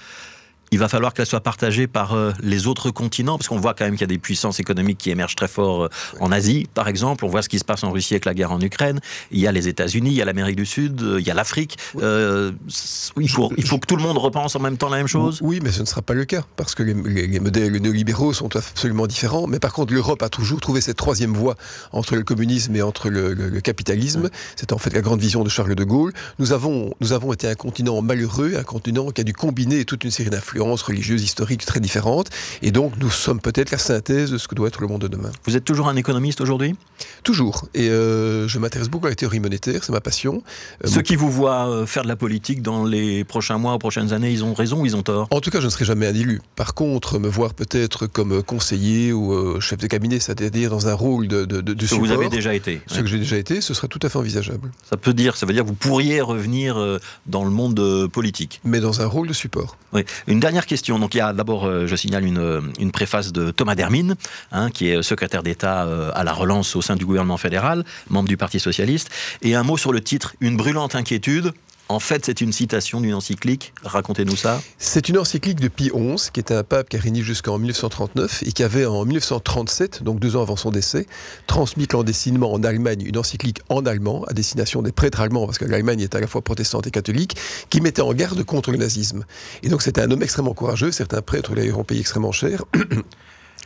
Il 0.73 0.79
va 0.79 0.89
falloir 0.89 1.15
qu'elle 1.15 1.27
soit 1.27 1.41
partagée 1.41 1.87
par 1.87 2.15
euh, 2.15 2.33
les 2.43 2.67
autres 2.67 2.91
continents, 2.91 3.39
parce 3.39 3.49
qu'on 3.49 3.59
voit 3.61 3.75
quand 3.75 3.85
même 3.85 3.95
qu'il 3.95 4.01
y 4.03 4.05
a 4.05 4.09
des 4.09 4.19
puissances 4.19 4.59
économiques 4.61 4.99
qui 4.99 5.11
émergent 5.11 5.37
très 5.37 5.49
fort 5.49 5.85
euh, 5.85 5.89
en 6.21 6.33
Asie, 6.33 6.67
par 6.75 6.89
exemple. 6.89 7.25
On 7.25 7.29
voit 7.29 7.43
ce 7.43 7.49
qui 7.49 7.59
se 7.59 7.65
passe 7.65 7.85
en 7.85 7.91
Russie 7.93 8.15
avec 8.15 8.25
la 8.25 8.35
guerre 8.35 8.53
en 8.53 8.61
Ukraine. 8.61 9.01
Il 9.31 9.39
y 9.41 9.47
a 9.47 9.53
les 9.53 9.69
États-Unis, 9.69 10.11
il 10.11 10.17
y 10.17 10.23
a 10.23 10.25
l'Amérique 10.25 10.57
du 10.57 10.67
Sud, 10.67 11.01
euh, 11.03 11.21
il 11.21 11.27
y 11.27 11.31
a 11.31 11.35
l'Afrique. 11.35 11.77
Il, 11.95 13.29
faut, 13.31 13.53
il 13.57 13.67
faut 13.67 13.79
que 13.79 13.87
tout 13.87 13.97
le 13.97 14.03
monde 14.03 14.19
repense 14.19 14.57
en 14.57 14.61
même 14.61 14.77
temps 14.77 14.89
la 14.89 14.97
même 14.99 15.07
chose. 15.07 15.39
Oui, 15.43 15.61
mais 15.63 15.71
ce 15.71 15.81
ne 15.81 15.87
sera 15.87 16.03
pas 16.03 16.15
le 16.15 16.25
cas, 16.25 16.43
parce 16.57 16.75
que 16.75 16.83
les, 16.83 16.95
les- 16.95 17.27
les 17.27 17.41
modèles 17.41 17.73
néolibéraux 17.81 18.33
sont 18.33 18.55
absolument 18.57 19.07
différents. 19.07 19.47
Mais 19.47 19.59
par 19.59 19.73
contre, 19.73 19.93
l'Europe 19.93 20.23
a 20.23 20.29
toujours 20.29 20.61
trouvé 20.61 20.81
cette 20.81 20.97
troisième 20.97 21.33
voie 21.35 21.57
entre 21.93 22.17
le 22.17 22.23
communisme 22.25 22.75
et 22.77 22.83
entre 22.83 23.09
le, 23.11 23.35
le- 23.35 23.49
le 23.49 23.61
capitalisme. 23.61 24.31
C'est 24.57 24.73
en 24.73 24.79
fait 24.79 24.93
la 24.93 25.01
grande 25.01 25.21
vision 25.21 25.45
de 25.45 25.49
Charles 25.49 25.75
de 25.75 25.85
Gaulle. 25.85 26.13
Nous 26.39 26.53
avons, 26.53 26.93
nous 27.01 27.13
avons 27.13 27.33
été 27.33 27.49
un 27.49 27.55
continent 27.55 28.01
malheureux, 28.03 28.55
un 28.59 28.63
continent 28.65 29.11
qui 29.11 29.21
a 29.21 29.25
dû 29.25 29.33
combiner 29.33 29.85
toute 29.85 30.03
une 30.05 30.11
série 30.11 30.31
d'influences 30.31 30.56
religieuses, 30.61 31.23
historiques 31.23 31.65
très 31.65 31.81
différentes. 31.81 32.29
Et 32.63 32.71
donc, 32.71 32.93
nous 32.99 33.11
sommes 33.11 33.41
peut-être 33.41 33.71
la 33.71 33.79
synthèse 33.79 34.31
de 34.31 34.39
ce 34.39 34.49
que 34.49 34.55
doit 34.55 34.69
être 34.69 34.81
le 34.81 34.87
monde 34.87 35.03
de 35.03 35.09
demain. 35.09 35.31
Vous 35.45 35.57
êtes 35.57 35.65
toujours 35.65 35.89
un 35.89 35.97
économiste 35.97 36.41
aujourd'hui? 36.41 36.75
Toujours. 37.23 37.67
Et 37.75 37.89
euh, 37.89 38.49
je 38.49 38.59
m'intéresse 38.59 38.89
beaucoup 38.89 39.07
à 39.07 39.11
la 39.11 39.15
théorie 39.17 39.41
monétaire, 39.41 39.85
c'est 39.85 39.93
ma 39.93 40.01
passion. 40.01 40.43
Euh, 40.85 40.89
Ceux 40.89 41.03
qui 41.03 41.17
vous 41.17 41.31
voient 41.31 41.69
euh, 41.69 41.87
faire 41.87 42.03
de 42.03 42.09
la 42.09 42.17
politique 42.17 42.63
dans 42.63 42.85
les 42.85 43.25
prochains 43.25 43.59
mois, 43.59 43.79
prochaines 43.79 44.13
années, 44.13 44.31
ils 44.31 44.45
ont 44.45 44.55
raison 44.55 44.81
ou 44.83 44.87
ils 44.87 44.97
ont 44.97 45.03
tort? 45.03 45.29
En 45.31 45.41
tout 45.41 45.51
cas, 45.51 45.61
je 45.61 45.67
ne 45.67 45.71
serai 45.71 45.85
jamais 45.85 46.07
un 46.07 46.15
élu. 46.15 46.41
Par 46.57 46.75
contre, 46.75 47.19
me 47.19 47.29
voir 47.29 47.55
peut-être 47.55 48.07
comme 48.07 48.43
conseiller 48.43 49.13
ou 49.13 49.33
euh, 49.33 49.61
chef 49.61 49.79
de 49.79 49.87
cabinet, 49.87 50.21
c'est-à-dire 50.21 50.71
dans 50.71 50.89
un 50.89 50.95
rôle 50.95 51.29
de, 51.29 51.45
de, 51.45 51.61
de, 51.61 51.75
de 51.75 51.87
Ce 51.87 51.95
que 51.95 52.01
vous 52.01 52.07
support, 52.07 52.21
avez 52.23 52.29
déjà 52.31 52.55
été. 52.55 52.81
ce 52.87 53.01
que 53.01 53.07
j'ai 53.07 53.19
déjà 53.19 53.37
été, 53.37 53.61
ce 53.61 53.75
serait 53.75 53.89
tout 53.89 54.01
à 54.03 54.09
fait 54.09 54.19
envisageable. 54.19 54.71
Ça 54.89 54.97
peut 54.97 55.15
dire, 55.15 55.37
ça 55.37 55.47
veut 55.47 55.53
dire 55.53 55.63
que 55.65 55.69
vous 55.69 55.75
pourriez 55.75 56.21
revenir 56.21 56.99
dans 57.27 57.45
le 57.45 57.51
monde 57.51 58.09
politique. 58.09 58.61
Mais 58.65 58.81
dans 58.81 59.01
un 59.01 59.07
rôle 59.07 59.29
de 59.29 59.33
support. 59.33 59.77
Oui. 59.93 60.05
Une 60.27 60.41
dernière 60.47 60.67
question. 60.67 61.00
Donc 61.00 61.15
il 61.15 61.19
y 61.19 61.21
a 61.21 61.33
d'abord, 61.33 61.67
euh, 61.67 61.88
je 61.88 61.97
signale 61.97 62.25
une, 62.25 62.38
euh, 62.38 62.61
une 62.79 62.93
préface 62.93 63.33
de 63.33 63.50
Thomas 63.50 63.75
Dermine, 63.75 64.15
hein, 64.53 64.71
qui 64.71 64.88
est 64.88 65.03
secrétaire 65.03 65.43
d'État 65.43 65.87
euh, 65.87 66.12
à 66.15 66.23
la 66.23 66.33
relance 66.33 66.76
au 66.76 66.83
sein 66.83 66.95
du 66.95 67.05
gouvernement 67.05 67.37
fédéral, 67.37 67.85
membre 68.11 68.29
du 68.29 68.37
Parti 68.37 68.61
socialiste, 68.61 69.11
et 69.43 69.57
un 69.57 69.65
mot 69.65 69.76
sur 69.76 69.93
le 69.93 70.00
titre 70.00 70.37
Une 70.41 70.57
brûlante 70.57 70.95
inquiétude. 70.95 71.53
En 71.88 72.00
fait, 72.00 72.26
c'est 72.26 72.40
une 72.40 72.52
citation 72.52 73.00
d'une 73.00 73.14
encyclique. 73.14 73.73
Racontez-nous 73.85 74.35
ça. 74.35 74.61
C'est 74.76 75.09
une 75.09 75.19
encyclique 75.19 75.61
de 75.61 75.69
Pie 75.69 75.93
XI, 75.95 76.31
qui 76.33 76.40
était 76.40 76.55
un 76.55 76.64
pape 76.64 76.88
qui 76.88 76.97
a 76.97 77.00
régné 77.00 77.23
jusqu'en 77.23 77.59
1939 77.59 78.43
et 78.45 78.50
qui 78.50 78.64
avait 78.64 78.87
en 78.87 79.05
1937, 79.05 80.02
donc 80.02 80.19
deux 80.19 80.35
ans 80.35 80.43
avant 80.43 80.57
son 80.57 80.73
décès, 80.73 81.07
transmis 81.47 81.87
clandestinement 81.87 82.52
en 82.52 82.64
Allemagne 82.64 83.02
une 83.07 83.16
encyclique 83.16 83.61
en 83.69 83.87
allemand 83.87 84.25
à 84.25 84.33
destination 84.33 84.83
des 84.83 84.90
prêtres 84.90 85.21
allemands, 85.21 85.47
parce 85.47 85.59
que 85.59 85.64
l'Allemagne 85.64 86.00
est 86.00 86.16
à 86.16 86.21
la 86.21 86.26
fois 86.26 86.43
protestante 86.43 86.88
et 86.88 86.90
catholique, 86.90 87.37
qui 87.71 87.81
mettait 87.81 88.02
en 88.02 88.12
garde 88.14 88.43
contre 88.43 88.73
le 88.73 88.78
nazisme. 88.78 89.25
Et 89.62 89.69
donc 89.69 89.83
c'était 89.83 90.00
un 90.00 90.11
homme 90.11 90.25
extrêmement 90.25 90.55
courageux, 90.55 90.90
certains 90.90 91.23
prêtres 91.23 91.52
ont 91.76 91.85
payé 91.85 92.00
extrêmement 92.00 92.33
cher. 92.33 92.64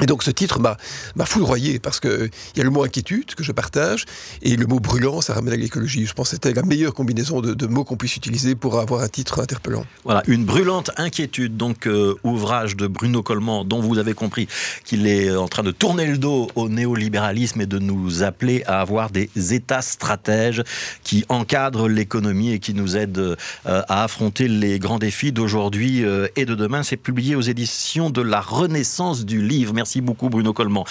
Et 0.00 0.06
donc 0.06 0.22
ce 0.22 0.30
titre 0.30 0.58
m'a 0.58 0.76
foudroyé 1.24 1.78
parce 1.78 2.00
que 2.00 2.30
il 2.54 2.58
y 2.58 2.60
a 2.60 2.64
le 2.64 2.70
mot 2.70 2.84
inquiétude 2.84 3.34
que 3.34 3.44
je 3.44 3.52
partage 3.52 4.04
et 4.42 4.56
le 4.56 4.66
mot 4.66 4.80
brûlant 4.80 5.20
ça 5.20 5.34
ramène 5.34 5.54
à 5.54 5.56
l'écologie. 5.56 6.06
Je 6.06 6.12
pense 6.12 6.30
que 6.30 6.36
c'était 6.36 6.54
la 6.54 6.62
meilleure 6.62 6.94
combinaison 6.94 7.40
de, 7.40 7.66
mots 7.66 7.84
qu'on 7.84 7.96
puisse 7.96 8.16
utiliser 8.16 8.54
pour 8.54 8.78
avoir 8.80 9.02
un 9.02 9.08
titre 9.08 9.40
interpellant. 9.40 9.84
Voilà, 10.04 10.22
une 10.26 10.44
brûlante 10.44 10.90
inquiétude, 10.96 11.56
donc 11.56 11.86
euh, 11.86 12.14
ouvrage 12.24 12.76
de 12.76 12.86
Bruno 12.86 13.22
Coleman, 13.22 13.66
dont 13.66 13.80
vous 13.80 13.98
avez 13.98 14.14
compris 14.14 14.48
qu'il 14.84 15.06
est 15.06 15.34
en 15.34 15.48
train 15.48 15.62
de 15.62 15.70
tourner 15.70 16.06
le 16.06 16.18
dos 16.18 16.48
au 16.54 16.68
néolibéralisme 16.68 17.60
et 17.60 17.66
de 17.66 17.78
nous 17.78 18.22
appeler 18.22 18.64
à 18.66 18.80
avoir 18.80 19.10
des 19.10 19.30
États 19.52 19.82
stratèges 19.82 20.62
qui 21.04 21.24
encadrent 21.28 21.88
l'économie 21.88 22.52
et 22.52 22.58
qui 22.58 22.74
nous 22.74 22.96
aident 22.96 23.18
euh, 23.18 23.36
à 23.64 24.04
affronter 24.04 24.48
les 24.48 24.78
grands 24.78 24.98
défis 24.98 25.32
d'aujourd'hui 25.32 26.04
euh, 26.04 26.28
et 26.36 26.44
de 26.44 26.54
demain. 26.54 26.82
C'est 26.82 26.96
publié 26.96 27.34
aux 27.36 27.40
éditions 27.40 28.10
de 28.10 28.22
la 28.22 28.40
Renaissance 28.40 29.24
du 29.24 29.42
livre. 29.42 29.72
Merci 29.90 30.02
beaucoup 30.02 30.28
Bruno 30.28 30.52
Coleman. 30.52 30.84